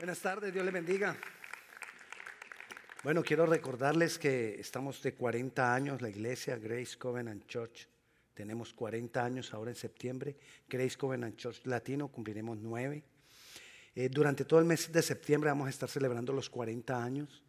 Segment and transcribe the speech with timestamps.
[0.00, 1.14] Buenas tardes, Dios le bendiga.
[3.04, 7.86] Bueno, quiero recordarles que estamos de 40 años, la iglesia Grace Covenant Church.
[8.32, 10.38] Tenemos 40 años ahora en septiembre.
[10.66, 13.04] Grace Covenant Church Latino cumpliremos nueve.
[13.94, 17.44] Eh, durante todo el mes de septiembre vamos a estar celebrando los 40 años.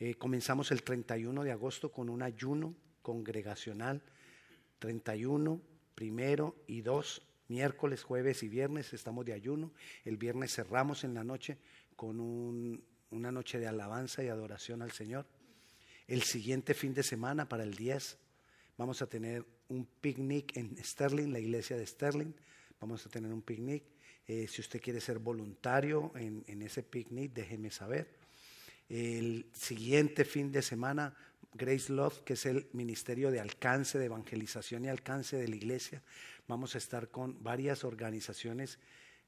[0.00, 4.02] Eh, comenzamos el 31 de agosto con un ayuno congregacional.
[4.80, 5.60] 31,
[5.94, 9.72] primero y 2 miércoles, jueves y viernes estamos de ayuno.
[10.04, 11.58] El viernes cerramos en la noche
[11.94, 12.20] con
[13.10, 15.26] una noche de alabanza y adoración al Señor.
[16.06, 18.18] El siguiente fin de semana, para el 10,
[18.76, 22.32] vamos a tener un picnic en Sterling, la iglesia de Sterling.
[22.80, 23.84] Vamos a tener un picnic.
[24.26, 28.15] Eh, si usted quiere ser voluntario en, en ese picnic, déjeme saber.
[28.88, 31.14] El siguiente fin de semana
[31.54, 36.02] Grace Love, que es el Ministerio de Alcance, de Evangelización y Alcance de la Iglesia.
[36.46, 38.78] Vamos a estar con varias organizaciones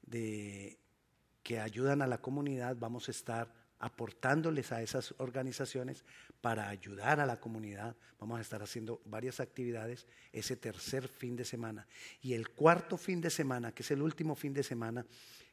[0.09, 2.77] que ayudan a la comunidad.
[2.79, 6.03] Vamos a estar aportándoles a esas organizaciones
[6.41, 7.95] para ayudar a la comunidad.
[8.19, 11.87] Vamos a estar haciendo varias actividades ese tercer fin de semana.
[12.21, 15.05] Y el cuarto fin de semana, que es el último fin de semana,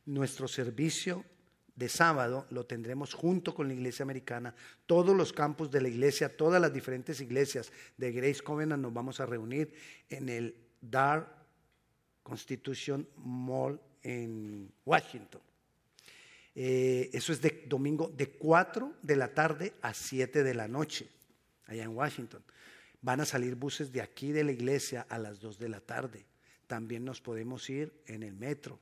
[0.05, 1.25] nuestro servicio
[1.77, 4.55] de sábado lo tendremos junto con la iglesia americana.
[4.87, 9.21] Todos los campos de la iglesia, todas las diferentes iglesias de Grace Covenant nos vamos
[9.21, 9.73] a reunir
[10.09, 11.45] en el Dar
[12.23, 15.43] Constitution Mall en Washington.
[16.55, 21.07] Eh, eso es de domingo de 4 de la tarde a 7 de la noche,
[21.67, 22.43] allá en Washington.
[23.03, 26.25] Van a salir buses de aquí de la iglesia a las 2 de la tarde.
[26.67, 28.81] También nos podemos ir en el metro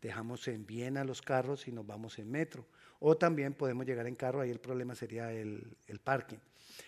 [0.00, 2.66] dejamos en Viena los carros y nos vamos en metro.
[2.98, 6.38] O también podemos llegar en carro, ahí el problema sería el, parking.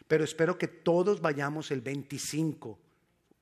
[0.06, 2.78] Pero espero que todos vayamos el 25,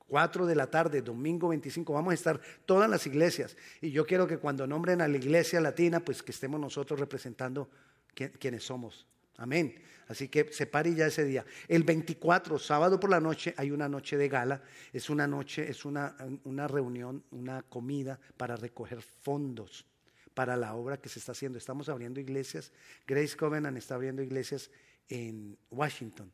[0.07, 3.57] 4 de la tarde, domingo 25, vamos a estar todas las iglesias.
[3.81, 7.69] Y yo quiero que cuando nombren a la iglesia latina, pues que estemos nosotros representando
[8.13, 9.05] quienes somos.
[9.37, 9.75] Amén.
[10.07, 11.45] Así que separe ya ese día.
[11.67, 14.61] El 24, sábado por la noche, hay una noche de gala.
[14.91, 19.85] Es una noche, es una, una reunión, una comida para recoger fondos
[20.33, 21.57] para la obra que se está haciendo.
[21.57, 22.71] Estamos abriendo iglesias.
[23.05, 24.69] Grace Covenant está abriendo iglesias
[25.09, 26.31] en Washington.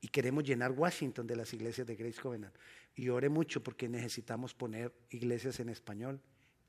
[0.00, 2.54] Y queremos llenar Washington de las iglesias de Grace Covenant.
[2.94, 6.20] Y ore mucho porque necesitamos poner iglesias en español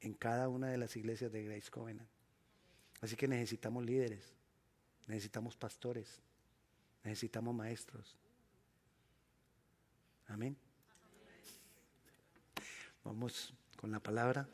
[0.02, 2.09] en cada una de las iglesias de Grace Covenant.
[3.02, 4.34] Así que necesitamos líderes,
[5.11, 6.22] necesitamos pastores,
[7.03, 8.16] Necesitamos maestros.
[10.27, 10.55] Amén.
[13.03, 14.47] Vamos con la palabra.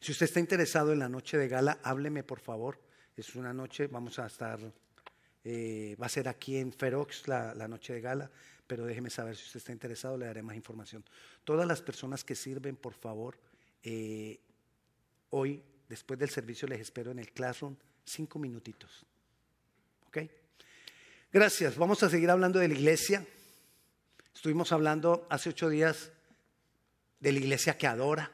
[0.00, 2.80] Si usted está interesado en la noche de gala, hábleme por favor.
[3.16, 4.58] Es una noche, vamos a estar,
[5.44, 8.30] eh, va a ser aquí en Ferox la, noche de gala,
[8.66, 11.04] pero déjeme saber si usted está interesado, le daré más información.
[11.44, 13.38] Todas las personas que sirven, por favor,
[13.84, 14.40] eh,
[15.30, 19.06] hoy, después del servicio, les espero en el classroom cinco minutitos.
[20.14, 20.30] ¿Ok?
[21.32, 21.76] Gracias.
[21.76, 23.26] Vamos a seguir hablando de la iglesia.
[24.32, 26.12] Estuvimos hablando hace ocho días
[27.18, 28.30] de la iglesia que adora.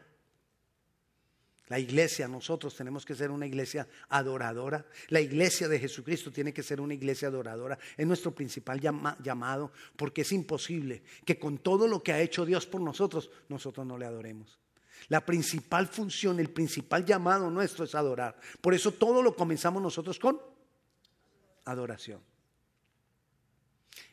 [1.69, 4.85] La iglesia, nosotros tenemos que ser una iglesia adoradora.
[5.09, 7.79] La iglesia de Jesucristo tiene que ser una iglesia adoradora.
[7.97, 12.67] Es nuestro principal llamado porque es imposible que con todo lo que ha hecho Dios
[12.67, 14.59] por nosotros, nosotros no le adoremos.
[15.09, 18.39] La principal función, el principal llamado nuestro es adorar.
[18.61, 20.50] Por eso todo lo comenzamos nosotros con
[21.71, 22.21] adoración.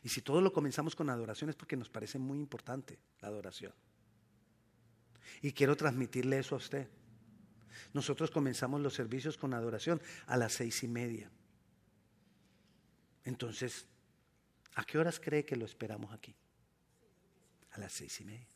[0.02, 3.72] Y si todo lo comenzamos con adoración es porque nos parece muy importante la adoración.
[5.42, 6.88] Y quiero transmitirle eso a usted.
[7.92, 11.30] Nosotros comenzamos los servicios con adoración a las seis y media.
[13.24, 13.86] Entonces,
[14.74, 16.34] ¿a qué horas cree que lo esperamos aquí?
[17.72, 18.48] A las seis y media.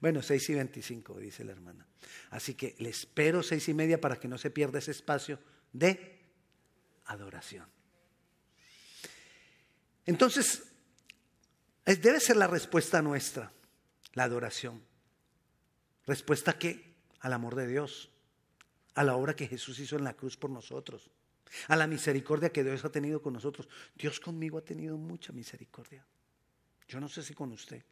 [0.00, 1.86] Bueno, seis y veinticinco, dice la hermana.
[2.30, 5.38] Así que le espero seis y media para que no se pierda ese espacio
[5.72, 6.20] de
[7.06, 7.66] adoración.
[10.06, 10.62] Entonces,
[11.84, 13.52] debe ser la respuesta nuestra,
[14.12, 14.82] la adoración.
[16.06, 16.94] ¿Respuesta qué?
[17.20, 18.10] Al amor de Dios,
[18.94, 21.10] a la obra que Jesús hizo en la cruz por nosotros,
[21.68, 23.68] a la misericordia que Dios ha tenido con nosotros.
[23.94, 26.04] Dios conmigo ha tenido mucha misericordia.
[26.88, 27.82] Yo no sé si con usted,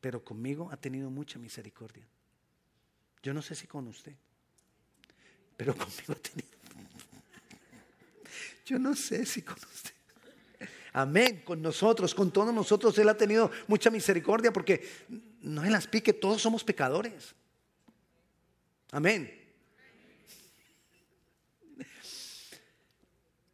[0.00, 2.06] pero conmigo ha tenido mucha misericordia.
[3.22, 4.14] Yo no sé si con usted,
[5.56, 6.52] pero conmigo ha tenido.
[8.64, 9.92] Yo no sé si con usted.
[10.92, 12.96] Amén, con nosotros, con todos nosotros.
[12.98, 14.86] Él ha tenido mucha misericordia porque
[15.40, 17.34] no en las pique, todos somos pecadores.
[18.90, 19.38] Amén.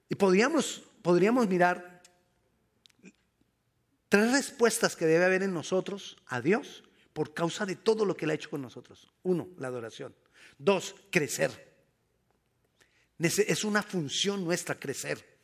[0.08, 2.02] Y podríamos, podríamos mirar
[4.08, 6.82] tres respuestas que debe haber en nosotros a Dios
[7.12, 9.12] por causa de todo lo que Él ha hecho con nosotros.
[9.22, 10.14] Uno, la adoración.
[10.56, 11.68] Dos, crecer.
[13.18, 15.37] Es una función nuestra crecer.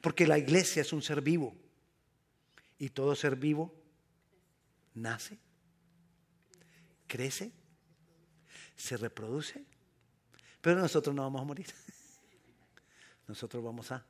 [0.00, 1.54] Porque la iglesia es un ser vivo.
[2.78, 3.74] Y todo ser vivo
[4.94, 5.38] nace,
[7.06, 7.52] crece,
[8.76, 9.64] se reproduce.
[10.60, 11.66] Pero nosotros no vamos a morir.
[13.28, 14.04] Nosotros vamos a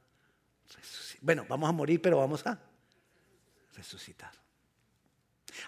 [0.76, 1.18] resucitar.
[1.22, 2.58] Bueno, vamos a morir, pero vamos a
[3.74, 4.32] resucitar.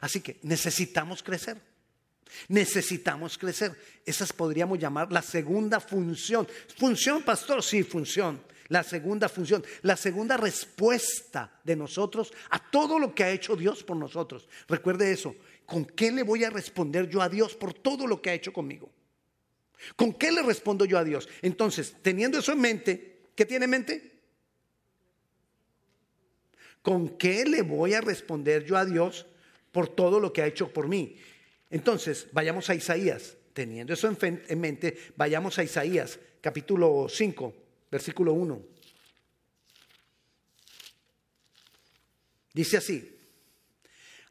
[0.00, 1.60] Así que necesitamos crecer.
[2.48, 3.76] Necesitamos crecer.
[4.06, 6.48] Esas podríamos llamar la segunda función.
[6.78, 7.62] ¿Función, pastor?
[7.62, 8.42] Sí, función.
[8.72, 13.84] La segunda función, la segunda respuesta de nosotros a todo lo que ha hecho Dios
[13.84, 14.48] por nosotros.
[14.66, 15.36] Recuerde eso.
[15.66, 18.50] ¿Con qué le voy a responder yo a Dios por todo lo que ha hecho
[18.50, 18.90] conmigo?
[19.94, 21.28] ¿Con qué le respondo yo a Dios?
[21.42, 24.20] Entonces, teniendo eso en mente, ¿qué tiene en mente?
[26.80, 29.26] ¿Con qué le voy a responder yo a Dios
[29.70, 31.18] por todo lo que ha hecho por mí?
[31.68, 33.36] Entonces, vayamos a Isaías.
[33.52, 37.61] Teniendo eso en mente, vayamos a Isaías, capítulo 5,
[37.92, 38.60] versículo 1.
[42.52, 43.16] Dice así,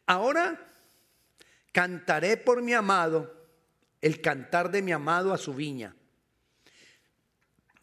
[0.06, 0.68] ahora
[1.72, 3.34] cantaré por mi amado
[4.02, 5.96] el cantar de mi amado a su viña.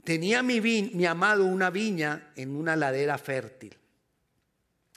[0.04, 3.75] Tenía mi, mi amado una viña en una ladera fértil.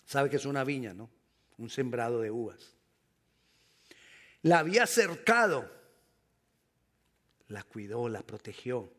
[0.05, 1.09] ¿Sabe que es una viña, no?
[1.57, 2.75] Un sembrado de uvas
[4.43, 5.69] la había cercado,
[7.47, 8.91] la cuidó, la protegió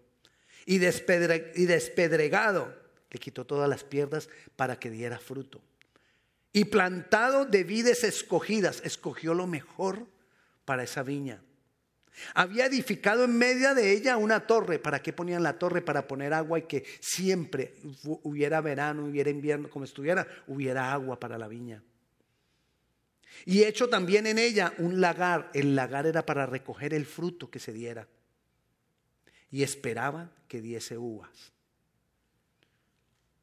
[0.66, 2.74] y, despedregado
[3.10, 5.60] le quitó todas las piernas para que diera fruto.
[6.52, 10.06] Y plantado de vides escogidas, escogió lo mejor
[10.64, 11.42] para esa viña.
[12.34, 14.78] Había edificado en medio de ella una torre.
[14.78, 15.80] ¿Para qué ponían la torre?
[15.80, 17.74] Para poner agua y que siempre
[18.22, 21.82] hubiera verano, hubiera invierno, como estuviera, hubiera agua para la viña.
[23.46, 25.50] Y hecho también en ella un lagar.
[25.54, 28.06] El lagar era para recoger el fruto que se diera.
[29.52, 31.52] Y esperaba que diese uvas.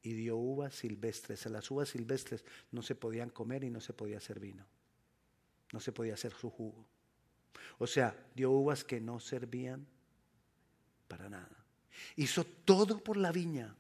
[0.01, 1.45] Y dio uvas silvestres.
[1.45, 4.65] Las uvas silvestres no se podían comer y no se podía hacer vino.
[5.71, 6.85] No se podía hacer su jugo.
[7.77, 9.85] O sea, dio uvas que no servían
[11.07, 11.65] para nada.
[12.15, 13.75] Hizo todo por la viña,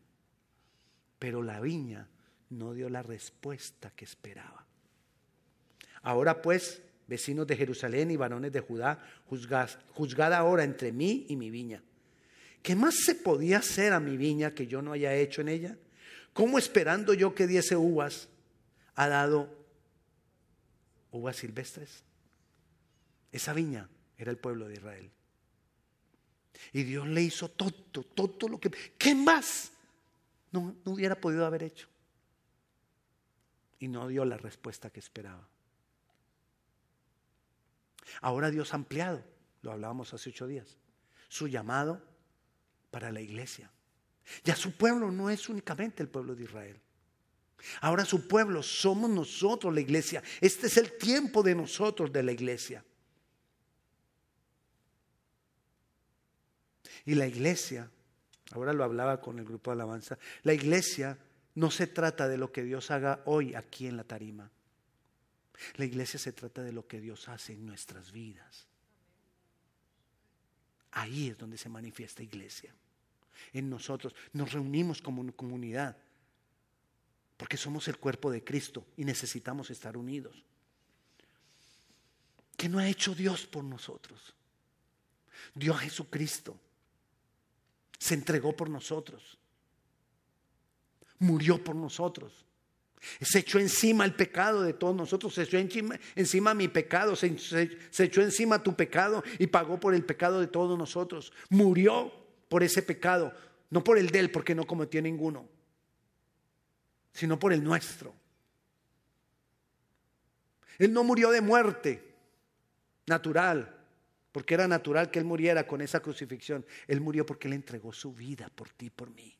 [1.17, 2.07] pero la viña
[2.49, 4.65] no dio la respuesta que esperaba.
[6.01, 11.49] Ahora pues, vecinos de Jerusalén y varones de Judá, juzgad, ahora entre mí y mi
[11.49, 11.83] viña.
[12.61, 15.77] ¿Qué más se podía hacer a mi viña que yo no haya hecho en ella?
[16.33, 18.29] ¿Cómo esperando yo que diese uvas,
[18.95, 19.49] ha dado
[21.11, 22.03] uvas silvestres?
[23.31, 25.11] Esa viña era el pueblo de Israel.
[26.73, 28.69] Y Dios le hizo todo, todo lo que...
[28.97, 29.71] ¿Qué más
[30.51, 31.87] no, no hubiera podido haber hecho?
[33.79, 35.47] Y no dio la respuesta que esperaba.
[38.21, 39.23] Ahora Dios ha ampliado,
[39.61, 40.77] lo hablábamos hace ocho días,
[41.29, 42.01] su llamado
[42.91, 43.71] para la iglesia.
[44.43, 46.79] Ya su pueblo no es únicamente el pueblo de Israel.
[47.81, 50.23] Ahora su pueblo somos nosotros la iglesia.
[50.39, 52.83] Este es el tiempo de nosotros de la iglesia.
[57.05, 57.89] Y la iglesia,
[58.51, 61.17] ahora lo hablaba con el grupo de alabanza, la iglesia
[61.55, 64.51] no se trata de lo que Dios haga hoy aquí en la tarima.
[65.75, 68.68] La iglesia se trata de lo que Dios hace en nuestras vidas.
[70.91, 72.73] Ahí es donde se manifiesta iglesia.
[73.53, 75.97] En nosotros nos reunimos como comunidad
[77.37, 80.43] porque somos el cuerpo de Cristo y necesitamos estar unidos.
[82.57, 84.33] ¿Qué no ha hecho Dios por nosotros?
[85.55, 86.59] Dios Jesucristo
[87.97, 89.37] se entregó por nosotros,
[91.19, 92.45] murió por nosotros.
[92.99, 98.03] Se echó encima el pecado de todos nosotros, se echó encima, mi pecado, se, se,
[98.03, 101.31] echó encima tu pecado y pagó por el pecado de todos nosotros.
[101.49, 102.11] Murió
[102.49, 103.33] por ese pecado,
[103.69, 105.47] no por el de él, porque no cometió ninguno,
[107.13, 108.13] sino por el nuestro.
[110.77, 112.15] Él no murió de muerte
[113.05, 113.77] natural,
[114.33, 116.65] porque era natural que él muriera con esa crucifixión.
[116.87, 119.38] Él murió porque él entregó su vida por ti, por mí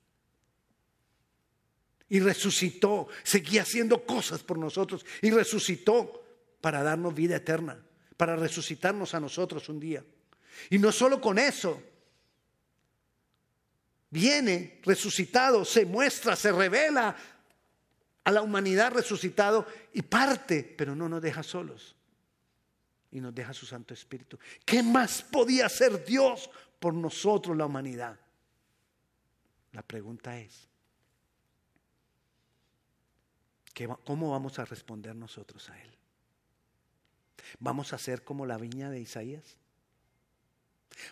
[2.09, 6.25] y resucitó, seguía haciendo cosas por nosotros y resucitó
[6.59, 7.79] para darnos vida eterna,
[8.17, 10.03] para resucitarnos a nosotros un día.
[10.69, 11.81] Y no solo con eso,
[14.09, 17.15] viene resucitado, se muestra, se revela
[18.23, 21.95] a la humanidad resucitado y parte, pero no nos deja solos
[23.11, 24.37] y nos deja su Santo Espíritu.
[24.65, 26.49] ¿Qué más podía hacer Dios
[26.79, 28.19] por nosotros, la humanidad?
[29.71, 30.67] La pregunta es,
[33.87, 35.89] ¿cómo vamos a responder nosotros a Él?
[37.59, 39.57] ¿Vamos a ser como la viña de Isaías?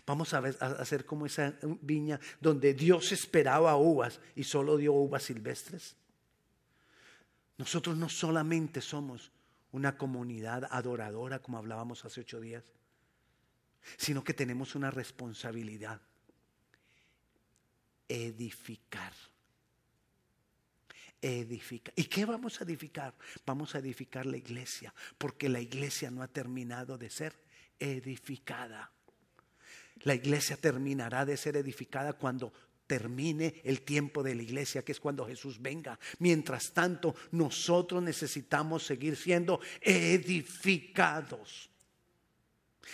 [0.05, 5.23] Vamos a, ver, a como esa viña donde Dios esperaba uvas y solo dio uvas
[5.23, 5.95] silvestres.
[7.57, 9.31] Nosotros no solamente somos
[9.71, 12.63] una comunidad adoradora, como hablábamos hace ocho días,
[13.97, 16.01] sino que tenemos una responsabilidad,
[18.07, 19.13] edificar.
[21.21, 21.93] Edificar.
[21.95, 23.13] ¿Y qué vamos a edificar?
[23.45, 27.35] Vamos a edificar la iglesia, porque la iglesia no ha terminado de ser
[27.79, 28.91] edificada.
[30.01, 32.53] La iglesia terminará de ser edificada cuando
[32.85, 35.99] termine el tiempo de la iglesia, que es cuando Jesús venga.
[36.19, 41.69] Mientras tanto, nosotros necesitamos seguir siendo edificados.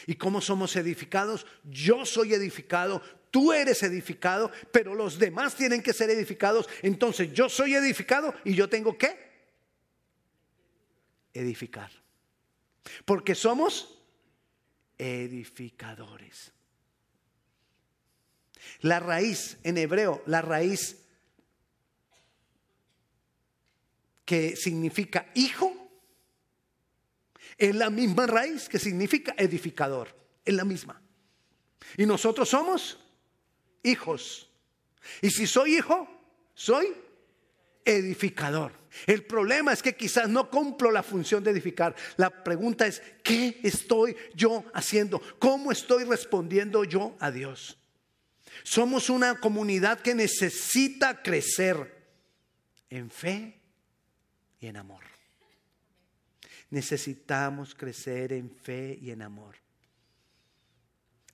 [0.07, 1.45] ¿Y cómo somos edificados?
[1.63, 6.67] Yo soy edificado, tú eres edificado, pero los demás tienen que ser edificados.
[6.81, 9.17] Entonces yo soy edificado y yo tengo que
[11.33, 11.91] edificar.
[13.05, 13.99] Porque somos
[14.97, 16.51] edificadores.
[18.81, 21.03] La raíz en hebreo, la raíz
[24.25, 25.82] que significa hijo,
[27.69, 31.01] es la misma raíz que significa edificador, es la misma.
[31.95, 32.99] Y nosotros somos
[33.83, 34.49] hijos.
[35.21, 36.07] Y si soy hijo,
[36.53, 36.93] soy
[37.85, 38.73] edificador.
[39.07, 41.95] El problema es que quizás no cumplo la función de edificar.
[42.17, 45.21] La pregunta es, ¿qué estoy yo haciendo?
[45.39, 47.77] ¿Cómo estoy respondiendo yo a Dios?
[48.63, 52.03] Somos una comunidad que necesita crecer
[52.89, 53.61] en fe
[54.59, 55.12] y en amor.
[56.73, 59.57] Necesitamos crecer en fe y en amor.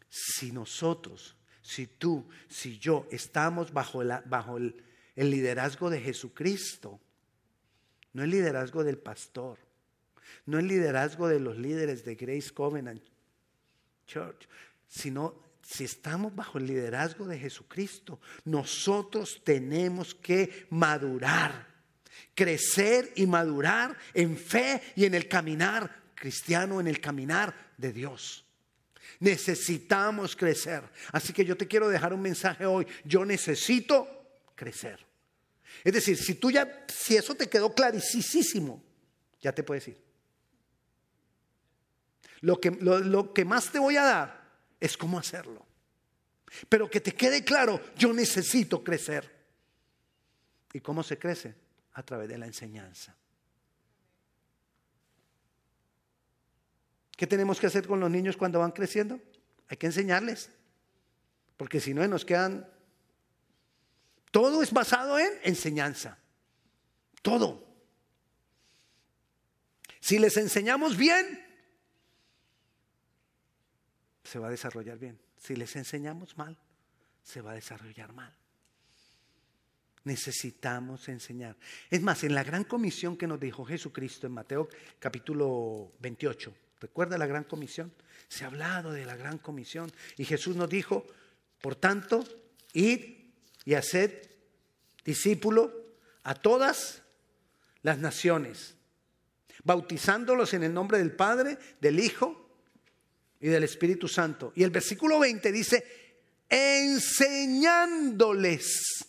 [0.09, 4.83] Si nosotros, si tú, si yo estamos bajo, bajo el,
[5.15, 6.99] el liderazgo de Jesucristo,
[8.11, 9.57] no el liderazgo del pastor,
[10.45, 13.01] no el liderazgo de los líderes de Grace Covenant
[14.07, 14.45] Church,
[14.89, 21.68] sino si estamos bajo el liderazgo de Jesucristo, nosotros tenemos que madurar,
[22.35, 28.45] crecer y madurar en fe y en el caminar cristiano, en el caminar de Dios.
[29.19, 30.83] Necesitamos crecer.
[31.11, 32.87] Así que yo te quiero dejar un mensaje hoy.
[33.03, 34.07] Yo necesito
[34.55, 34.99] crecer.
[35.83, 38.83] Es decir, si tú ya, si eso te quedó clarísimo,
[39.41, 39.97] ya te puedes ir.
[42.41, 44.49] Lo que, lo, lo que más te voy a dar
[44.79, 45.65] es cómo hacerlo.
[46.67, 49.29] Pero que te quede claro, yo necesito crecer.
[50.73, 51.55] ¿Y cómo se crece?
[51.93, 53.15] A través de la enseñanza.
[57.19, 59.19] ¿Qué tenemos que hacer con los niños cuando van creciendo?
[59.67, 60.49] Hay que enseñarles.
[61.57, 62.65] Porque si no, nos quedan...
[64.31, 66.17] Todo es basado en enseñanza.
[67.21, 67.67] Todo.
[69.99, 71.45] Si les enseñamos bien,
[74.23, 75.19] se va a desarrollar bien.
[75.37, 76.57] Si les enseñamos mal,
[77.21, 78.38] se va a desarrollar mal.
[80.03, 81.55] Necesitamos enseñar.
[81.89, 87.17] Es más, en la gran comisión que nos dijo Jesucristo en Mateo capítulo 28, ¿recuerda
[87.17, 87.91] la gran comisión?
[88.27, 91.05] Se ha hablado de la gran comisión y Jesús nos dijo,
[91.61, 92.23] por tanto,
[92.73, 93.17] id
[93.65, 94.29] y haced
[95.03, 95.73] discípulo
[96.23, 97.01] a todas
[97.81, 98.75] las naciones,
[99.63, 102.49] bautizándolos en el nombre del Padre, del Hijo
[103.39, 104.53] y del Espíritu Santo.
[104.55, 105.83] Y el versículo 20 dice,
[106.49, 109.08] enseñándoles.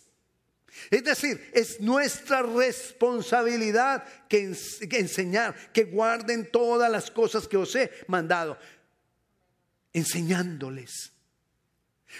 [0.89, 4.55] Es decir, es nuestra responsabilidad que,
[4.91, 8.57] enseñar, que guarden todas las cosas que os he mandado.
[9.93, 11.11] Enseñándoles.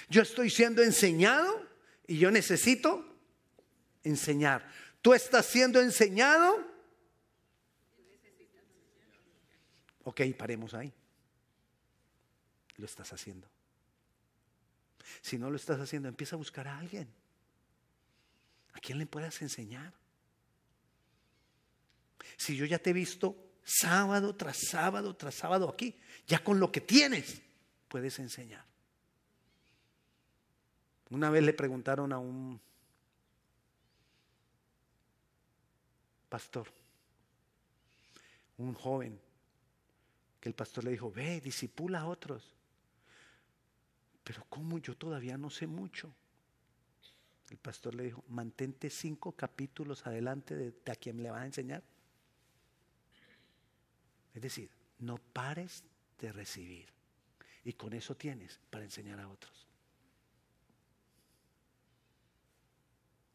[0.09, 1.65] Yo estoy siendo enseñado
[2.07, 3.05] y yo necesito
[4.03, 4.69] enseñar.
[5.01, 6.69] ¿Tú estás siendo enseñado?
[10.03, 10.93] Ok, paremos ahí
[12.81, 13.47] lo estás haciendo.
[15.21, 17.07] Si no lo estás haciendo, empieza a buscar a alguien.
[18.81, 19.93] ¿A quién le puedas enseñar?
[22.35, 25.95] Si yo ya te he visto sábado tras sábado tras sábado aquí,
[26.25, 27.43] ya con lo que tienes,
[27.87, 28.65] puedes enseñar.
[31.11, 32.59] Una vez le preguntaron a un
[36.27, 36.67] pastor,
[38.57, 39.21] un joven,
[40.39, 42.55] que el pastor le dijo, ve, disipula a otros.
[44.23, 46.15] Pero ¿cómo yo todavía no sé mucho?
[47.51, 51.83] El pastor le dijo, mantente cinco capítulos adelante de, a quien le va a enseñar.
[54.33, 55.83] Es decir, no pares
[56.17, 56.87] de recibir.
[57.65, 59.67] Y con eso tienes para enseñar a otros.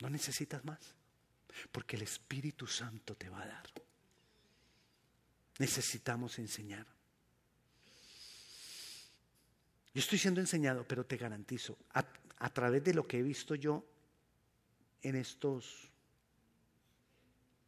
[0.00, 0.80] No necesitas más,
[1.70, 3.66] porque el Espíritu Santo te va a dar.
[5.58, 6.86] Necesitamos enseñar.
[9.92, 13.84] Yo estoy siendo enseñado, pero te garantizo, a través de lo que he visto yo
[15.08, 15.88] en estos,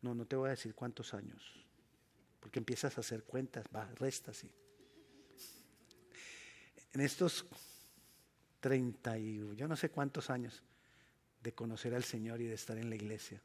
[0.02, 1.64] no, no te voy a decir cuántos años,
[2.40, 4.50] porque empiezas a hacer cuentas, va, resta así.
[6.92, 7.46] En estos
[8.60, 10.62] 30 y yo no sé cuántos años
[11.40, 13.40] de conocer al Señor y de estar en la iglesia,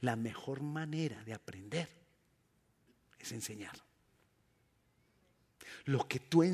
[0.00, 1.88] la mejor manera de aprender
[3.18, 3.87] es enseñar.
[5.88, 6.44] Lo que, tú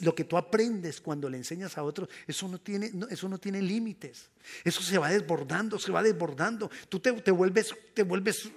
[0.00, 3.62] lo que tú aprendes cuando le enseñas a otros, eso no tiene, eso no tiene
[3.62, 4.30] límites.
[4.64, 6.68] Eso se va desbordando, se va desbordando.
[6.88, 8.50] Tú te, te, vuelves, te vuelves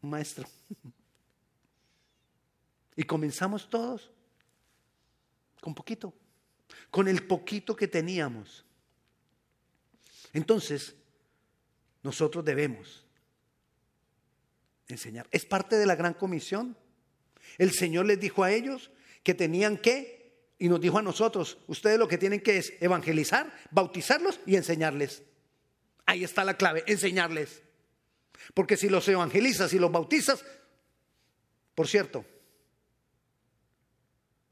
[0.00, 0.48] un maestro.
[2.96, 4.10] Y comenzamos todos
[5.60, 6.14] con poquito,
[6.90, 8.64] con el poquito que teníamos.
[10.32, 10.94] Entonces,
[12.02, 13.04] nosotros debemos
[14.88, 15.28] enseñar.
[15.30, 16.74] Es parte de la gran comisión.
[17.58, 18.90] El Señor les dijo a ellos
[19.24, 23.52] que tenían que, y nos dijo a nosotros, ustedes lo que tienen que es evangelizar,
[23.72, 25.24] bautizarlos y enseñarles.
[26.06, 27.62] Ahí está la clave, enseñarles.
[28.54, 30.44] Porque si los evangelizas y los bautizas,
[31.74, 32.24] por cierto,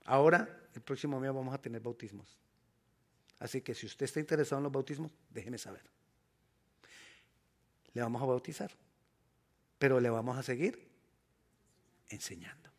[0.04, 2.40] ahora el próximo mes vamos a tener bautismos.
[3.38, 5.82] Así que si usted está interesado en los bautismos, déjeme saber.
[7.94, 8.72] Le vamos a bautizar
[9.82, 10.78] pero le vamos a seguir
[12.08, 12.70] enseñando.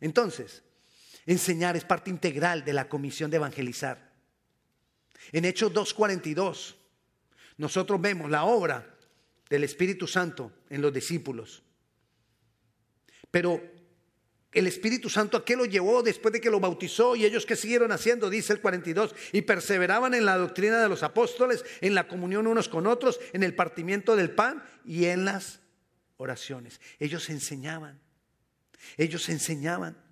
[0.00, 0.64] Entonces,
[1.26, 4.12] enseñar es parte integral de la comisión de evangelizar.
[5.32, 6.74] En Hechos 2.42,
[7.56, 8.94] nosotros vemos la obra
[9.48, 11.62] del Espíritu Santo en los discípulos.
[13.30, 13.62] Pero
[14.52, 17.56] el Espíritu Santo a qué lo llevó después de que lo bautizó y ellos que
[17.56, 22.06] siguieron haciendo, dice el 42, y perseveraban en la doctrina de los apóstoles, en la
[22.06, 25.60] comunión unos con otros, en el partimiento del pan y en las
[26.16, 26.80] oraciones.
[27.00, 28.00] Ellos enseñaban.
[28.96, 30.03] Ellos enseñaban.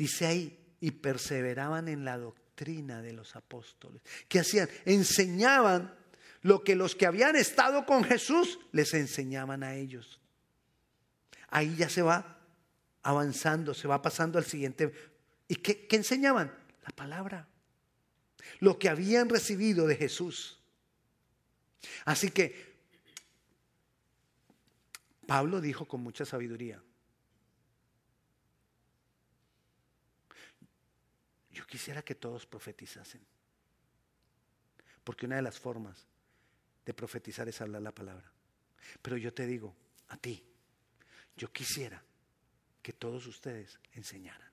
[0.00, 4.00] Dice ahí, y perseveraban en la doctrina de los apóstoles.
[4.28, 4.66] ¿Qué hacían?
[4.86, 5.94] Enseñaban
[6.40, 10.18] lo que los que habían estado con Jesús les enseñaban a ellos.
[11.48, 12.38] Ahí ya se va
[13.02, 14.90] avanzando, se va pasando al siguiente.
[15.48, 16.50] ¿Y qué, qué enseñaban?
[16.82, 17.46] La palabra.
[18.60, 20.60] Lo que habían recibido de Jesús.
[22.06, 22.74] Así que
[25.26, 26.82] Pablo dijo con mucha sabiduría,
[31.60, 33.20] yo quisiera que todos profetizasen,
[35.04, 36.06] porque una de las formas
[36.86, 38.32] de profetizar es hablar la palabra.
[39.02, 39.76] Pero yo te digo,
[40.08, 40.42] a ti,
[41.36, 42.02] yo quisiera
[42.82, 44.50] que todos ustedes enseñaran.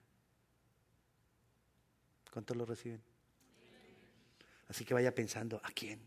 [2.30, 3.02] ¿Cuántos lo reciben?
[4.67, 6.02] Así que vaya pensando, ¿a quién?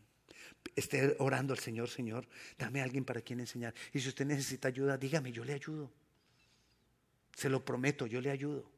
[0.77, 3.75] esté orando al Señor, Señor, dame a alguien para quien enseñar.
[3.95, 5.91] Y si usted necesita ayuda, dígame, yo le ayudo.
[7.35, 8.71] Se lo prometo, yo le ayudo.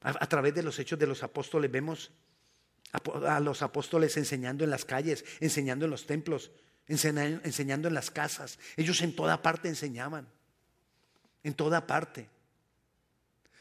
[0.00, 2.12] A, través de los hechos de los apóstoles vemos
[2.92, 6.52] a, los apóstoles enseñando en las calles, enseñando en los templos,
[6.86, 8.58] enseñando, enseñando en las casas.
[8.76, 10.28] Ellos en toda parte enseñaban.
[11.42, 12.28] En toda parte.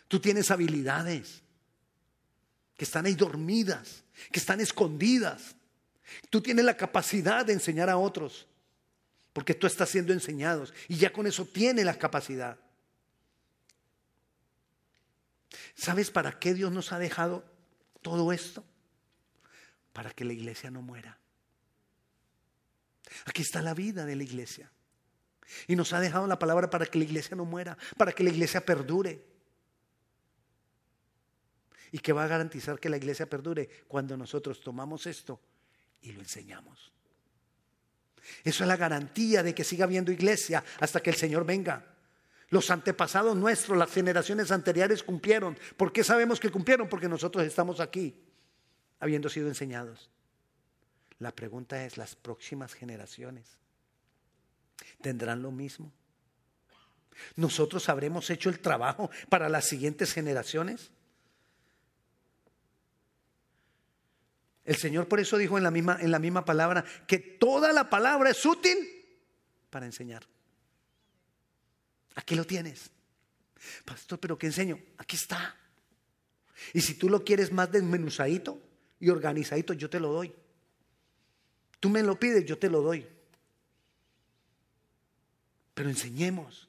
[0.07, 1.41] Tú tienes habilidades
[2.77, 5.55] que están ahí dormidas, que están escondidas.
[6.29, 8.45] Tú tienes la capacidad de enseñar a otros,
[9.33, 12.57] porque tú estás siendo enseñados y ya con eso tienes la capacidad.
[15.77, 17.45] ¿Sabes para qué Dios nos ha dejado
[18.01, 18.63] todo esto?
[19.93, 21.19] Para que la iglesia no muera.
[23.25, 24.71] Aquí está la vida de la iglesia.
[25.67, 28.31] Y nos ha dejado la palabra para que la iglesia no muera, para que la
[28.31, 29.23] iglesia perdure
[31.91, 35.39] y que va a garantizar que la iglesia perdure cuando nosotros tomamos esto
[36.01, 36.91] y lo enseñamos.
[38.43, 41.96] Eso es la garantía de que siga habiendo iglesia hasta que el Señor venga.
[42.49, 45.57] Los antepasados nuestros, las generaciones anteriores cumplieron.
[45.75, 46.87] ¿Por qué sabemos que cumplieron?
[46.87, 48.23] Porque nosotros estamos aquí,
[48.99, 50.09] habiendo sido enseñados.
[51.19, 53.57] La pregunta es, ¿las próximas generaciones
[55.01, 55.91] tendrán lo mismo?
[57.35, 60.91] ¿Nosotros habremos hecho el trabajo para las siguientes generaciones?
[64.63, 67.89] El Señor por eso dijo en la misma, en la misma palabra que toda la
[67.89, 68.77] palabra es útil
[69.69, 70.27] para enseñar.
[72.17, 72.89] Aquí lo tienes.
[73.85, 74.79] Pastor, pero ¿qué enseño?
[74.97, 75.55] Aquí está.
[76.73, 78.59] Y si tú lo quieres más desmenuzadito
[78.99, 80.33] y organizadito, yo te lo doy.
[81.79, 83.07] Tú me lo pides, yo te lo doy.
[85.75, 86.67] Pero enseñemos.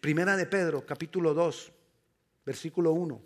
[0.00, 1.72] Primera de Pedro, capítulo 2,
[2.44, 3.22] versículo 1.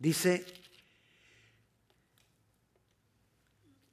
[0.00, 0.44] Dice,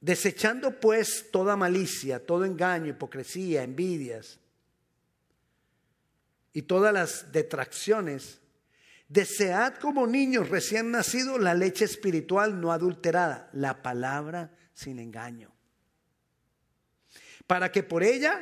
[0.07, 4.39] Desechando pues toda malicia, todo engaño, hipocresía, envidias
[6.53, 8.39] y todas las detracciones,
[9.09, 15.51] desead como niños recién nacidos la leche espiritual no adulterada, la palabra sin engaño,
[17.45, 18.39] para que por ella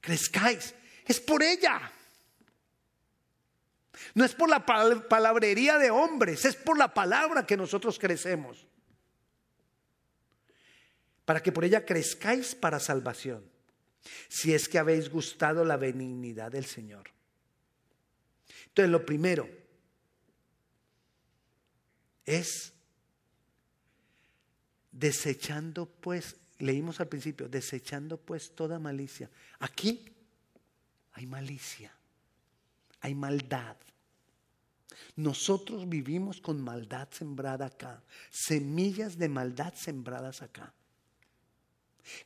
[0.00, 0.72] crezcáis.
[1.04, 1.90] Es por ella.
[4.14, 8.68] No es por la palabrería de hombres, es por la palabra que nosotros crecemos.
[11.26, 13.44] Para que por ella crezcáis para salvación,
[14.28, 17.10] si es que habéis gustado la benignidad del Señor.
[18.68, 19.48] Entonces, lo primero
[22.24, 22.72] es
[24.92, 29.30] desechando pues, leímos al principio, desechando pues toda malicia.
[29.58, 30.12] Aquí
[31.12, 31.92] hay malicia,
[33.00, 33.76] hay maldad.
[35.16, 40.72] Nosotros vivimos con maldad sembrada acá, semillas de maldad sembradas acá.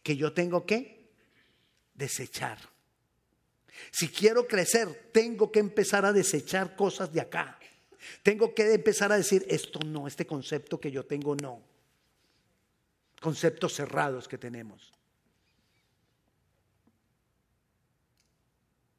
[0.03, 1.11] Que yo tengo que
[1.95, 2.59] desechar.
[3.91, 7.59] Si quiero crecer, tengo que empezar a desechar cosas de acá.
[8.23, 11.63] Tengo que empezar a decir, esto no, este concepto que yo tengo no.
[13.21, 14.93] Conceptos cerrados que tenemos.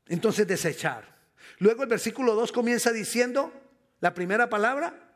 [0.07, 1.19] Entonces desechar.
[1.59, 3.53] Luego el versículo 2 comienza diciendo,
[3.99, 5.15] la primera palabra,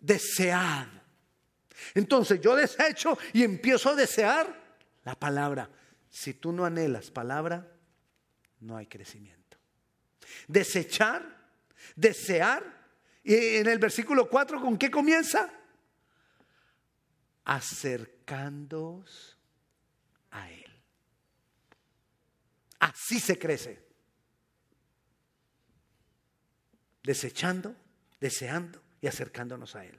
[0.00, 0.86] desead.
[1.94, 4.67] Entonces yo desecho y empiezo a desear
[5.08, 5.70] la palabra.
[6.10, 7.66] Si tú no anhelas palabra,
[8.60, 9.56] no hay crecimiento.
[10.46, 11.22] Desechar,
[11.96, 12.62] desear.
[13.24, 15.50] Y en el versículo 4, ¿con qué comienza?
[17.42, 19.38] Acercándoos
[20.30, 20.82] a Él.
[22.80, 23.88] Así se crece.
[27.02, 27.74] desechando,
[28.20, 29.98] deseando y acercándonos a Él.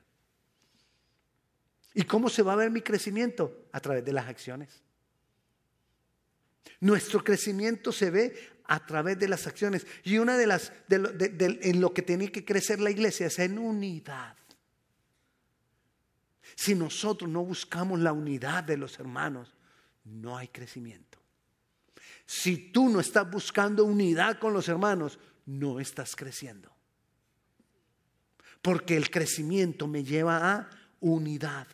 [1.95, 3.67] ¿Y cómo se va a ver mi crecimiento?
[3.71, 4.83] A través de las acciones.
[6.79, 9.85] Nuestro crecimiento se ve a través de las acciones.
[10.03, 14.37] Y una de las, en lo que tiene que crecer la iglesia es en unidad.
[16.55, 19.53] Si nosotros no buscamos la unidad de los hermanos,
[20.03, 21.17] no hay crecimiento.
[22.25, 26.71] Si tú no estás buscando unidad con los hermanos, no estás creciendo.
[28.61, 30.69] Porque el crecimiento me lleva a
[30.99, 31.67] unidad.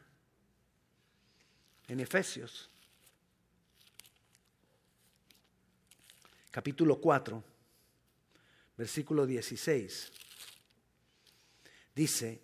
[1.88, 2.70] En Efesios,
[6.56, 7.44] capítulo 4,
[8.78, 10.10] versículo 16,
[11.94, 12.42] dice,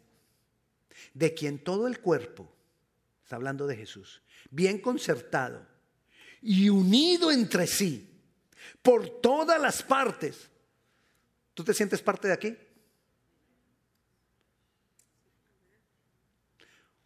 [1.13, 2.53] de quien todo el cuerpo,
[3.23, 5.65] está hablando de Jesús, bien concertado
[6.41, 8.21] y unido entre sí
[8.81, 10.49] por todas las partes.
[11.53, 12.57] ¿Tú te sientes parte de aquí?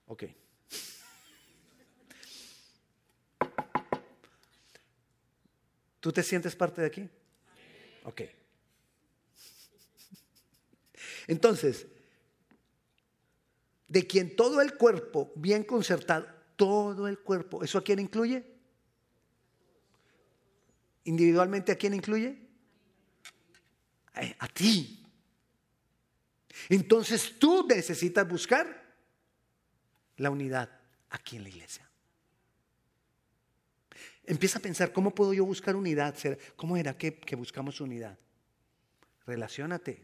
[0.07, 0.23] Ok.
[6.05, 7.09] ¿Tú te sientes parte de aquí?
[8.03, 8.21] Ok.
[11.25, 11.87] Entonces,
[13.87, 18.45] de quien todo el cuerpo bien concertado, todo el cuerpo, ¿eso a quién incluye?
[21.05, 22.37] ¿Individualmente a quién incluye?
[24.13, 25.03] A, ti.
[26.69, 28.95] Entonces tú necesitas buscar
[30.17, 30.69] la unidad
[31.09, 31.89] aquí en la iglesia.
[34.27, 36.15] Empieza a pensar, ¿cómo puedo yo buscar unidad?
[36.55, 38.17] ¿Cómo era que, buscamos unidad?
[39.25, 40.03] Relaciónate.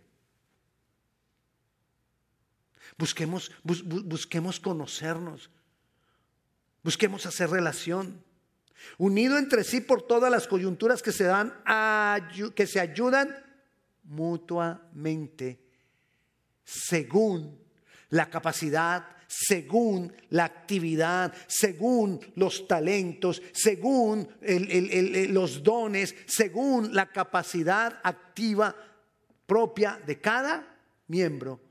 [2.97, 5.49] Busquemos, busquemos conocernos.
[6.83, 8.23] Busquemos hacer relación.
[8.97, 11.53] Unido entre sí por todas las coyunturas que se dan,
[12.55, 13.35] que se ayudan
[14.03, 15.59] mutuamente
[16.63, 17.59] según
[18.09, 24.27] la capacidad según la actividad, según los talentos, según
[25.29, 28.75] los dones, según la capacidad activa
[29.45, 31.61] propia de cada miembro,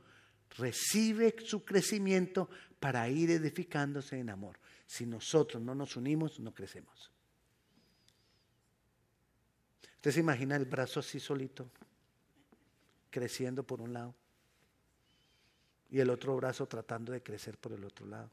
[0.56, 4.58] recibe su crecimiento para ir edificándose en amor.
[4.86, 7.10] Si nosotros no nos unimos, no crecemos.
[9.96, 11.70] ¿Usted se imagina el brazo así solito,
[13.10, 14.14] creciendo por un lado?
[15.90, 18.30] Y el otro brazo tratando de crecer por el otro lado.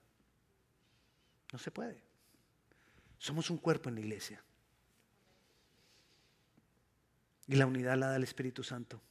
[1.51, 2.01] No se puede.
[3.17, 4.43] Somos un cuerpo en la iglesia.
[7.47, 9.01] Y la unidad la da el Espíritu Santo.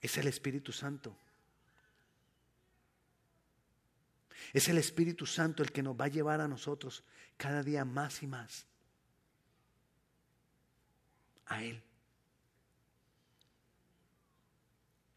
[0.00, 1.16] Es el Espíritu Santo.
[4.52, 7.02] Es el Espíritu Santo el que nos va a llevar a nosotros
[7.36, 8.66] cada día más y más
[11.46, 11.82] a Él.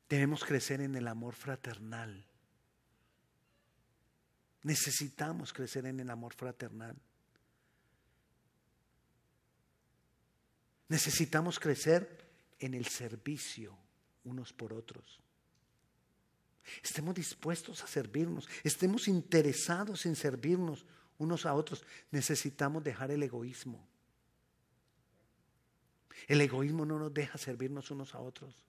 [0.09, 2.25] Debemos crecer en el amor fraternal.
[4.63, 6.95] Necesitamos crecer en el amor fraternal.
[10.87, 12.25] Necesitamos crecer
[12.59, 13.77] en el servicio
[14.23, 15.19] unos por otros.
[16.83, 20.85] Estemos dispuestos a servirnos, estemos interesados en servirnos
[21.19, 21.85] unos a otros.
[22.11, 23.87] Necesitamos dejar el egoísmo.
[26.27, 28.68] El egoísmo no nos deja servirnos unos a otros.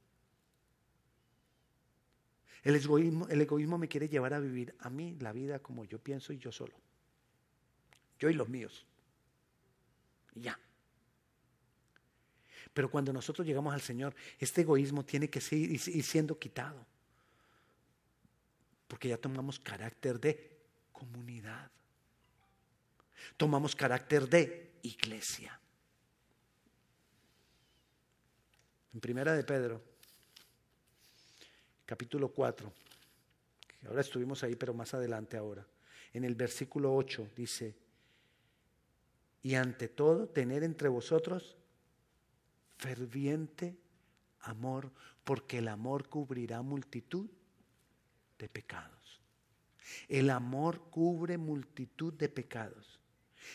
[2.63, 5.99] El egoísmo, el egoísmo me quiere llevar a vivir a mí la vida como yo
[5.99, 6.75] pienso y yo solo.
[8.19, 8.85] Yo y los míos.
[10.35, 10.59] Y ya.
[12.73, 16.87] Pero cuando nosotros llegamos al Señor, este egoísmo tiene que ir siendo quitado.
[18.87, 20.59] Porque ya tomamos carácter de
[20.93, 21.71] comunidad.
[23.37, 25.59] Tomamos carácter de iglesia.
[28.93, 29.83] En Primera de Pedro,
[31.91, 32.73] capítulo 4,
[33.81, 35.67] que ahora estuvimos ahí, pero más adelante ahora,
[36.13, 37.75] en el versículo 8 dice,
[39.43, 41.57] y ante todo tener entre vosotros
[42.79, 43.77] ferviente
[44.43, 44.93] amor,
[45.25, 47.29] porque el amor cubrirá multitud
[48.39, 49.21] de pecados.
[50.07, 53.01] El amor cubre multitud de pecados.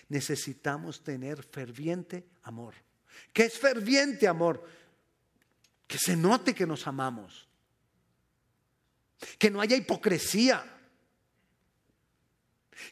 [0.09, 2.73] Necesitamos tener ferviente amor.
[3.31, 4.61] ¿Qué es ferviente amor?
[5.87, 7.44] Que se note que nos amamos.
[9.37, 10.63] Que no haya hipocresía.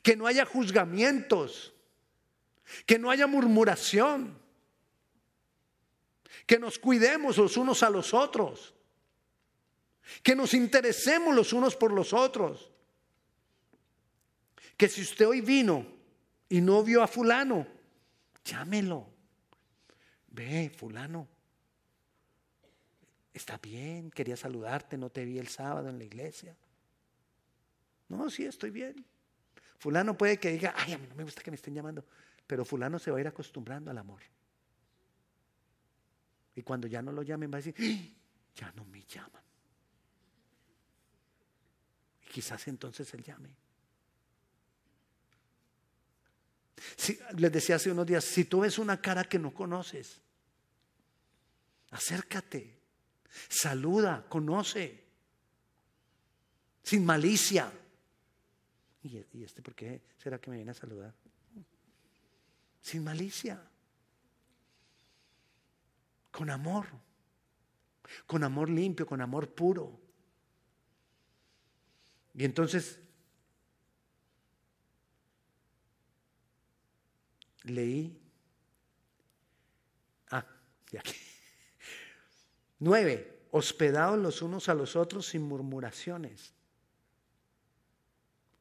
[0.02, 1.74] Que no haya juzgamientos.
[2.86, 4.44] Que no haya murmuración
[6.46, 8.74] que nos cuidemos los unos a los otros,
[10.22, 12.70] que nos interesemos los unos por los otros.
[14.76, 15.86] Que si usted hoy vino
[16.50, 17.68] y no vio a fulano,
[18.44, 19.08] llámelo.
[20.28, 21.28] Ve, fulano.
[23.34, 26.56] Está bien, quería saludarte, no te vi el sábado en la iglesia.
[28.10, 29.04] No, sí, estoy bien.
[29.80, 32.06] Fulano puede que diga, ay, a mí no me gusta que me estén llamando,
[32.46, 34.22] pero fulano se va a ir acostumbrando al amor.
[36.56, 38.16] Y cuando ya no lo llamen va a decir, ¡Ah!
[38.56, 39.44] ya no me llaman.
[42.22, 43.50] Y quizás entonces él llame.
[47.38, 50.22] Les decía hace unos días, si tú ves una cara que no conoces,
[51.90, 52.73] acércate,
[53.50, 55.04] saluda, conoce,
[56.84, 57.72] sin malicia.
[59.04, 61.14] ¿Y, ¿Y este por qué será que me viene a saludar?
[62.82, 63.62] Sin malicia
[66.34, 66.88] con amor,
[68.26, 70.00] con amor limpio, con amor puro.
[72.34, 73.00] Y entonces
[77.66, 78.20] leí,
[80.32, 80.44] ah,
[80.92, 81.14] de aquí.
[82.84, 86.54] Nueve, hospedados los unos a los otros sin murmuraciones.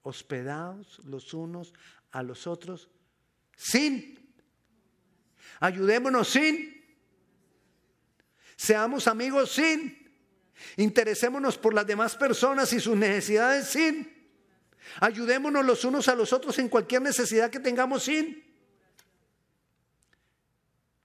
[0.03, 1.75] Hospedados los unos
[2.13, 2.89] a los otros
[3.57, 4.19] sin.
[5.59, 6.83] Ayudémonos sin
[8.63, 9.99] Seamos amigos sin.
[10.77, 14.09] Interesémonos por las demás personas y sus necesidades sin.
[15.01, 18.41] Ayudémonos los unos a los otros en cualquier necesidad que tengamos sin.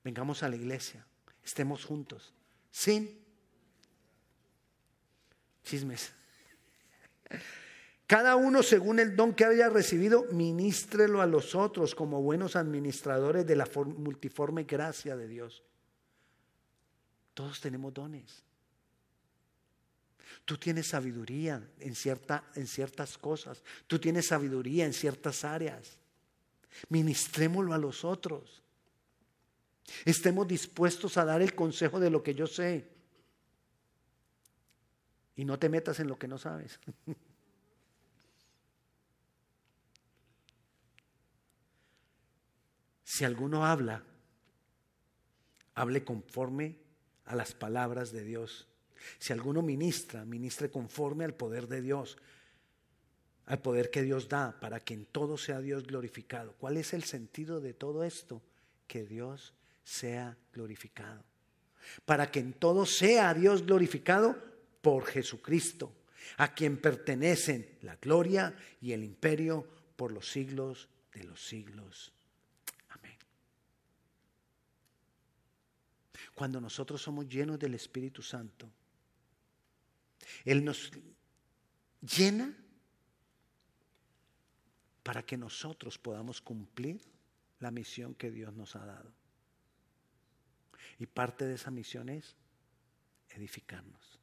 [0.03, 1.03] Vengamos a la iglesia,
[1.43, 2.31] estemos juntos,
[2.77, 3.25] sin
[5.63, 6.11] chismes.
[8.05, 13.47] Cada uno según el don que haya recibido, ministrelo a los otros como buenos administradores
[13.47, 15.63] de la multiforme gracia de Dios.
[17.33, 18.43] Todos tenemos dones.
[20.45, 23.63] Tú tienes sabiduría en, cierta, en ciertas cosas.
[23.87, 25.97] Tú tienes sabiduría en ciertas áreas.
[26.89, 28.61] Ministrémoslo a los otros.
[30.05, 32.87] Estemos dispuestos a dar el consejo de lo que yo sé.
[35.35, 36.79] Y no te metas en lo que no sabes.
[43.03, 44.03] si alguno habla,
[45.75, 46.77] hable conforme
[47.25, 48.67] a las palabras de Dios.
[49.19, 52.17] Si alguno ministra, ministre conforme al poder de Dios,
[53.45, 56.53] al poder que Dios da para que en todo sea Dios glorificado.
[56.59, 58.41] ¿Cuál es el sentido de todo esto?
[58.87, 59.53] Que Dios
[59.87, 61.23] sea glorificado.
[62.03, 64.37] Para que en todo sea Dios glorificado
[64.81, 65.93] por Jesucristo,
[66.35, 72.11] a quien pertenecen la gloria y el imperio por los siglos de los siglos.
[76.37, 78.69] cuando nosotros somos llenos del Espíritu Santo.
[80.45, 80.91] Él nos
[81.99, 82.55] llena
[85.01, 87.01] para que nosotros podamos cumplir
[87.59, 89.11] la misión que Dios nos ha dado.
[90.99, 92.35] Y parte de esa misión es
[93.29, 94.19] edificarnos,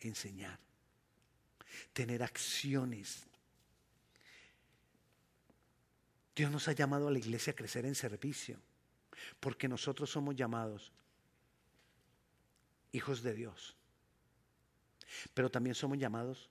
[0.00, 0.58] enseñar,
[1.92, 3.28] tener acciones
[6.38, 8.60] Dios nos ha llamado a la iglesia a crecer en servicio,
[9.40, 10.92] porque nosotros somos llamados
[12.92, 13.74] hijos de Dios,
[15.34, 16.48] pero también somos llamados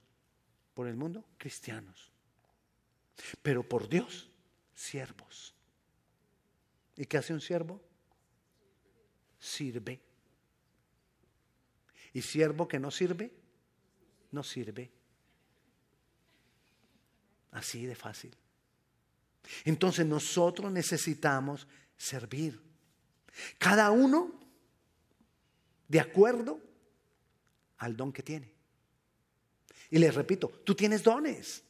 [0.74, 2.12] por el mundo cristianos,
[3.42, 4.30] pero por Dios
[4.76, 5.56] siervos.
[6.98, 7.82] ¿Y qué hace un siervo?
[9.40, 10.00] Sirve.
[12.14, 13.32] ¿Y siervo que no sirve?
[14.32, 14.90] No sirve.
[17.52, 18.36] Así de fácil.
[19.66, 22.60] Entonces nosotros necesitamos servir.
[23.58, 24.40] Cada uno
[25.88, 26.60] de acuerdo
[27.78, 28.52] al don que tiene.
[29.90, 31.64] Y les repito, tú tienes dones.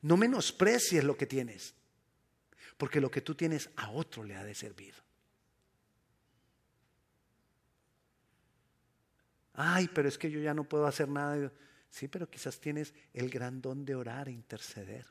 [0.00, 1.74] No menosprecies lo que tienes,
[2.78, 4.94] porque lo que tú tienes a otro le ha de servir.
[9.52, 11.52] Ay, pero es que yo ya no puedo hacer nada.
[11.90, 15.04] Sí, pero quizás tienes el gran don de orar e interceder.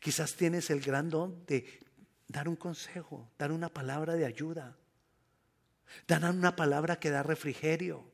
[0.00, 1.80] Quizás tienes el gran don de
[2.28, 4.76] dar un consejo, dar una palabra de ayuda,
[6.06, 8.08] dar una palabra que da refrigerio.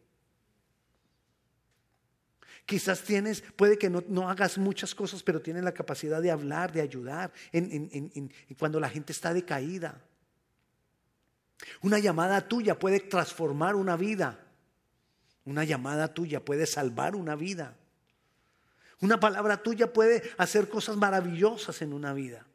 [2.66, 6.80] Quizás tienes, puede que no, hagas muchas cosas, pero tienes la capacidad de hablar, de
[6.80, 10.00] ayudar en, cuando la gente está decaída.
[11.82, 14.40] Una llamada tuya puede transformar una vida.
[15.44, 17.76] Una llamada tuya puede salvar una vida.
[19.00, 22.46] Una palabra tuya puede hacer cosas maravillosas en una vida.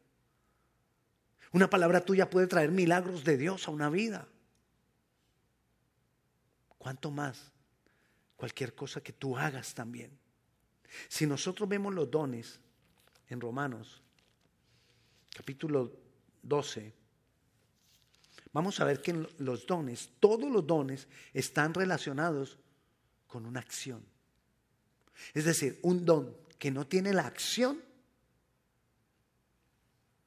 [1.52, 4.26] Una palabra tuya puede traer milagros de Dios a una vida.
[6.78, 7.52] ¿Cuánto más?
[8.40, 10.18] Cualquier cosa que tú hagas también.
[11.08, 12.58] Si nosotros vemos los dones
[13.28, 14.00] en Romanos,
[15.36, 15.92] capítulo
[16.40, 16.90] 12,
[18.54, 22.56] vamos a ver que los dones, todos los dones, están relacionados
[23.26, 24.02] con una acción.
[25.34, 27.84] Es decir, un don que no tiene la acción,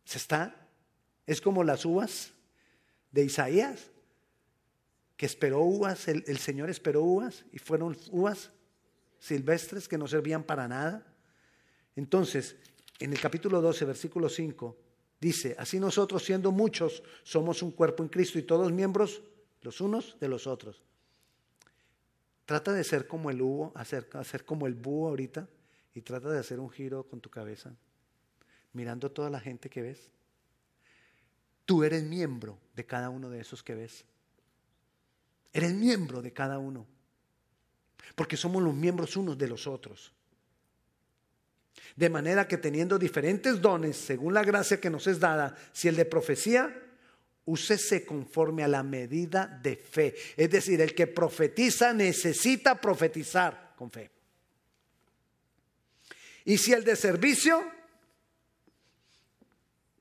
[0.06, 0.70] se está,
[1.26, 2.32] es como las uvas
[3.12, 3.90] de Isaías,
[5.26, 8.52] esperó uvas, el, Señor esperó uvas y fueron uvas
[9.20, 11.06] silvestres que no servían para nada.
[11.96, 12.56] Entonces,
[13.00, 14.78] en el capítulo 12, versículo 5,
[15.20, 19.22] dice, así nosotros siendo muchos somos un cuerpo en Cristo y todos miembros
[19.62, 20.84] los unos de los otros.
[22.46, 25.48] Trata de ser como el búho, hacer, hacer como el búho ahorita
[25.94, 27.76] y trata de hacer un giro con tu cabeza,
[28.74, 30.10] mirando toda la gente que ves.
[31.66, 34.06] Tú eres miembro de cada uno de esos que ves.
[35.54, 36.88] Eres miembro de cada uno.
[38.16, 40.12] Porque somos los miembros unos de los otros.
[41.96, 45.96] De manera que teniendo diferentes dones, según la gracia que nos es dada, si el
[45.96, 46.76] de profecía,
[47.46, 50.16] úsese conforme a la medida de fe.
[50.36, 54.10] Es decir, el que profetiza necesita profetizar con fe.
[56.46, 57.64] Y si el de servicio,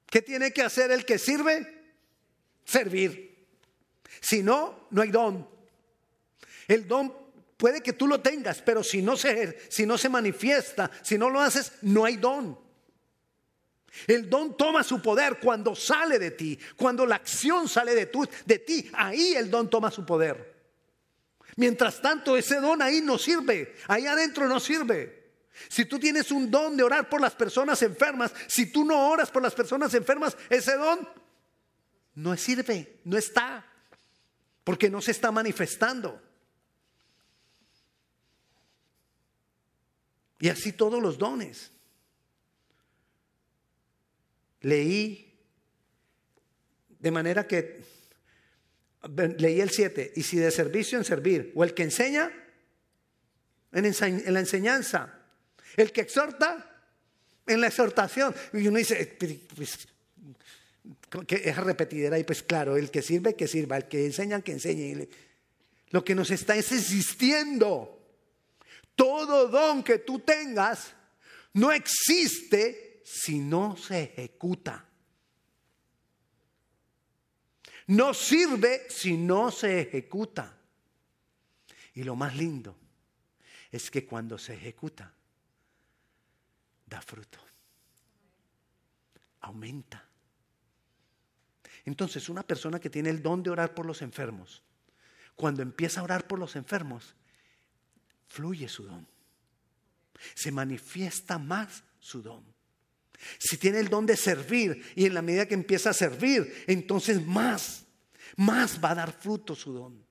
[0.06, 1.82] ¿qué tiene que hacer el que sirve?
[2.64, 3.31] Servir.
[4.22, 5.46] Si no, no hay don.
[6.68, 7.12] El don
[7.56, 11.28] puede que tú lo tengas, pero si no se, si no se manifiesta, si no
[11.28, 12.56] lo haces, no hay don.
[14.06, 18.10] El don toma su poder cuando sale de ti, cuando la acción sale de,
[18.46, 20.52] de ti, ahí el don toma su poder.
[21.56, 25.20] Mientras tanto, ese don ahí no sirve, ahí adentro no sirve.
[25.68, 29.30] Si tú tienes un don de orar por las personas enfermas, si tú no oras
[29.32, 31.06] por las personas enfermas, ese don
[32.14, 33.66] no sirve, no está,
[34.64, 36.20] porque no se está manifestando.
[40.40, 41.70] Y así todos los dones.
[44.60, 45.32] Leí
[46.98, 47.82] de manera que
[49.38, 52.30] leí el 7, y si de servicio en servir, o el que enseña
[53.72, 55.18] en, la enseñanza,
[55.76, 56.80] el que exhorta
[57.46, 58.34] en la exhortación.
[58.52, 59.16] Y uno dice,
[59.56, 59.88] pues,
[61.26, 64.52] que es repetidera, y pues claro, el que sirve, que sirva, el que enseña, que
[64.52, 65.08] enseñe.
[65.90, 67.98] Lo que nos está es existiendo.
[68.94, 70.94] Todo don que tú tengas
[71.54, 74.88] no existe si no se ejecuta.
[77.86, 80.58] No sirve si no se ejecuta.
[81.94, 82.76] Y lo más lindo
[83.70, 85.12] es que cuando se ejecuta,
[86.86, 87.38] da fruto.
[89.40, 90.11] Aumenta.
[91.84, 94.62] Entonces, una persona que tiene el don de orar por los enfermos,
[95.34, 97.14] cuando empieza a orar por los enfermos,
[98.28, 99.06] fluye su don.
[100.34, 102.44] Se manifiesta más su don.
[103.38, 107.24] Si tiene el don de servir y en la medida que empieza a servir, entonces
[107.24, 107.84] más,
[108.36, 110.04] más va a dar fruto su don.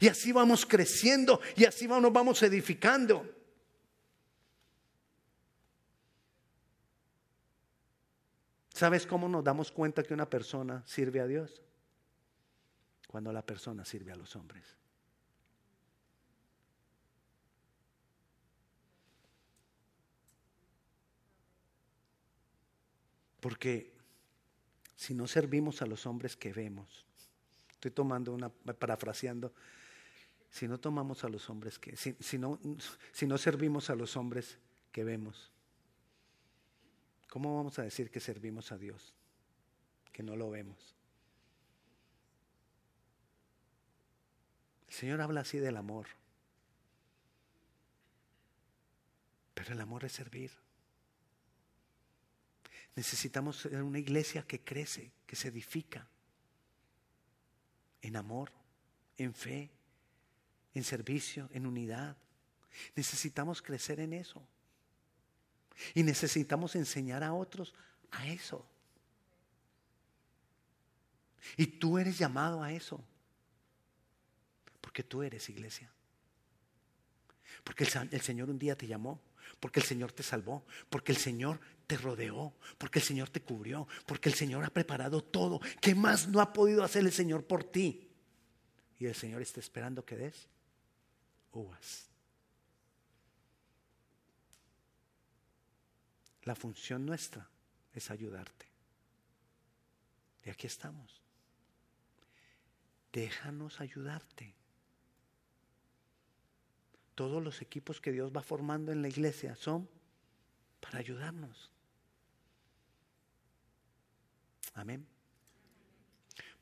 [0.00, 3.32] Y así vamos creciendo y así nos vamos edificando.
[8.76, 11.62] ¿Sabes cómo nos damos cuenta que una persona sirve a Dios?
[13.08, 14.66] Cuando la persona sirve a los hombres.
[23.40, 23.94] Porque
[24.94, 27.06] si no servimos a los hombres que vemos,
[27.70, 29.54] estoy tomando una, parafraseando,
[30.50, 32.60] si no tomamos a los hombres que, si, no,
[33.12, 34.58] si no servimos a los hombres
[34.92, 35.50] que vemos,
[37.28, 39.14] ¿cómo vamos a decir que servimos a Dios?
[40.12, 40.94] Que no lo vemos.
[44.88, 46.06] El Señor habla así del amor.
[49.54, 50.50] Pero el amor es servir.
[52.94, 56.08] Necesitamos ser una iglesia que crece, que se edifica
[58.00, 58.52] en amor,
[59.18, 59.70] en fe,
[60.72, 62.16] en servicio, en unidad.
[62.94, 64.46] Necesitamos crecer en eso.
[65.94, 67.74] Y necesitamos enseñar a otros
[68.10, 68.66] a eso.
[71.56, 73.02] Y tú eres llamado a eso.
[74.80, 75.90] Porque tú eres iglesia.
[77.62, 79.20] Porque el, Señor un día te llamó.
[79.60, 80.64] Porque el Señor te salvó.
[80.88, 85.22] Porque el Señor te rodeó, porque el Señor te cubrió, porque el Señor ha preparado
[85.22, 85.60] todo.
[85.80, 88.10] ¿Qué más no ha podido hacer el Señor por ti?
[88.98, 90.48] Y el Señor está esperando que des
[91.52, 92.08] uvas.
[96.46, 97.48] La función nuestra
[97.92, 98.66] es ayudarte.
[100.44, 101.20] Y aquí estamos.
[103.12, 104.54] Déjanos ayudarte.
[107.16, 109.88] Todos los equipos que Dios va formando en la iglesia son
[110.80, 111.72] para ayudarnos.
[114.74, 115.04] Amén.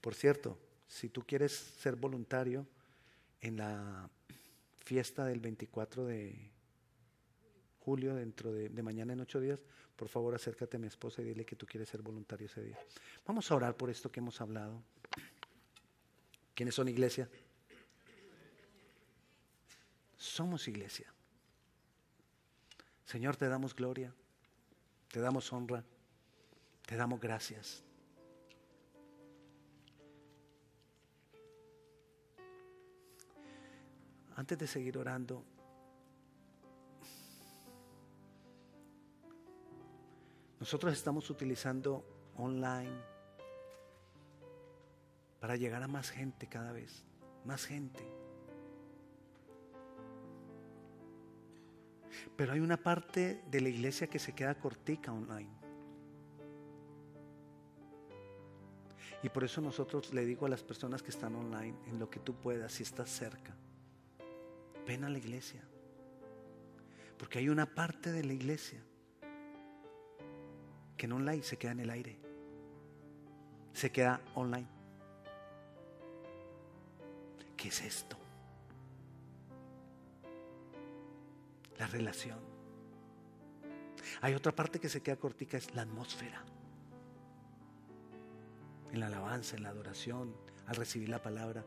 [0.01, 0.59] Por cierto,
[0.89, 2.67] si tú quieres ser voluntario
[3.43, 4.09] en la
[4.79, 6.54] fiesta del 24 de
[7.85, 9.61] julio, dentro de, mañana en ocho días,
[9.97, 12.79] por favor acércate a mi esposa y dile que tú quieres ser voluntario ese día.
[13.27, 14.83] Vamos a orar por esto que hemos hablado.
[16.55, 17.29] ¿Quiénes son iglesia?
[20.17, 21.13] Somos iglesia.
[23.05, 24.15] Señor, te damos gloria,
[25.09, 25.85] te damos honra,
[26.87, 27.85] te damos gracias.
[34.37, 35.45] antes de seguir orando,
[40.61, 42.05] nosotros estamos utilizando
[42.37, 43.15] online
[45.41, 47.05] para llegar a más gente cada vez,
[47.45, 48.03] más gente.
[52.37, 55.51] Pero hay una parte de la iglesia que se queda cortica online.
[59.23, 62.21] Y por eso nosotros le digo a las personas que están online, en lo que
[62.21, 63.55] tú puedas, si estás cerca,
[64.87, 65.63] ven a la iglesia.
[67.19, 68.83] Porque hay una parte de la iglesia
[71.05, 72.19] en online se queda en el aire.
[73.73, 74.69] Se queda online.
[77.57, 78.17] ¿Qué es esto?
[81.79, 82.39] La relación.
[84.21, 86.43] Hay otra parte que se queda cortica, es la atmósfera.
[88.93, 90.35] En la alabanza, en la adoración,
[90.67, 91.65] al recibir la palabra.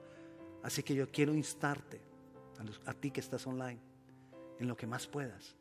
[0.63, 2.01] Así que yo quiero instarte
[2.85, 3.79] a, ti que estás online,
[4.59, 5.55] en lo que más puedas,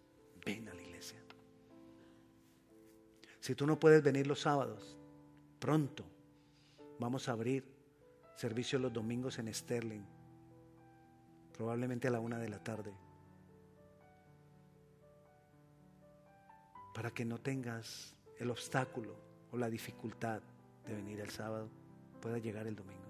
[0.44, 1.25] ven a la iglesia.
[3.46, 4.96] Si tú no puedes venir los sábados,
[5.60, 6.04] pronto
[6.98, 7.64] vamos a abrir
[8.34, 10.02] servicio los domingos en Sterling,
[11.52, 12.92] probablemente a la una de la tarde,
[16.92, 19.14] para que no tengas el obstáculo
[19.52, 20.42] o la dificultad
[20.84, 21.70] de venir el sábado,
[22.20, 23.06] pueda llegar el domingo.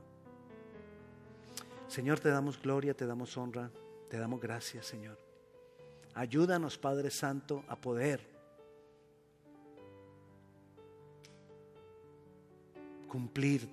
[1.88, 3.70] Señor, te damos gloria, te damos honra,
[4.10, 5.18] te damos gracias, Señor.
[6.12, 8.35] Ayúdanos, Padre Santo, a poder
[13.06, 13.68] cumplir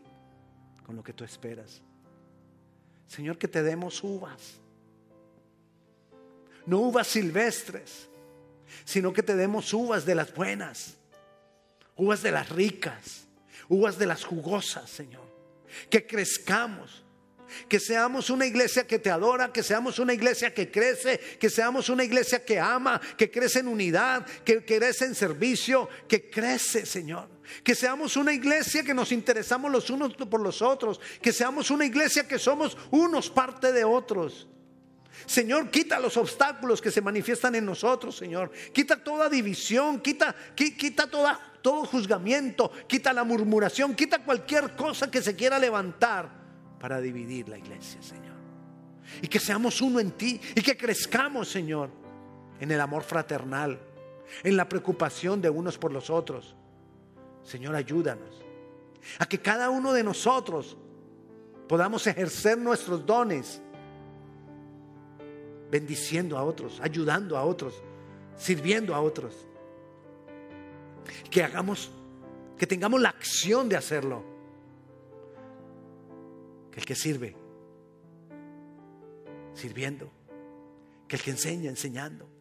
[0.86, 1.82] con lo que tú esperas.
[3.08, 4.60] Señor, que te demos uvas.
[6.66, 8.10] No uvas silvestres,
[8.86, 10.96] sino que te demos uvas de las buenas,
[11.96, 13.28] uvas de las ricas,
[13.68, 15.24] uvas de las jugosas, Señor.
[15.90, 17.04] Que crezcamos,
[17.68, 21.90] que seamos una iglesia que te adora, que seamos una iglesia que crece, que seamos
[21.90, 27.33] una iglesia que ama, que crece en unidad, que crece en servicio, que crece, Señor.
[27.64, 31.86] Que seamos una iglesia que nos interesamos los unos por los otros, que seamos una
[31.86, 34.48] iglesia que somos unos parte de otros.
[35.26, 38.52] Señor, quita los obstáculos que se manifiestan en nosotros, Señor.
[38.74, 45.22] Quita toda división, quita, quita toda, todo juzgamiento, quita la murmuración, quita cualquier cosa que
[45.22, 46.30] se quiera levantar
[46.80, 48.34] para dividir la iglesia, Señor.
[49.22, 51.90] Y que seamos uno en ti y que crezcamos, Señor,
[52.60, 53.80] en el amor fraternal,
[54.44, 56.56] en la preocupación de unos por los otros.
[57.44, 58.42] Señor, ayúdanos
[59.20, 60.78] a que cada uno de nosotros
[61.68, 63.62] podamos ejercer nuestros dones,
[65.70, 67.82] bendiciendo a otros, ayudando a otros,
[68.38, 69.48] sirviendo a otros.
[71.30, 71.92] Que hagamos,
[72.58, 74.24] que tengamos la acción de hacerlo.
[76.72, 77.36] Que el que sirve,
[79.54, 80.10] sirviendo.
[81.08, 82.33] Que el que enseña, enseñando.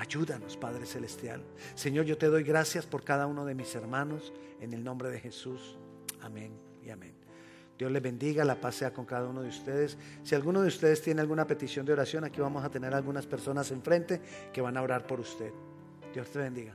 [0.00, 1.42] Ayúdanos, Padre Celestial.
[1.74, 5.20] Señor, yo te doy gracias por cada uno de mis hermanos en el nombre de
[5.20, 5.76] Jesús.
[6.22, 7.12] Amén y amén.
[7.78, 9.98] Dios les bendiga, la paz sea con cada uno de ustedes.
[10.22, 13.70] Si alguno de ustedes tiene alguna petición de oración, aquí vamos a tener algunas personas
[13.72, 14.22] enfrente
[14.54, 15.52] que van a orar por usted.
[16.14, 16.74] Dios te bendiga.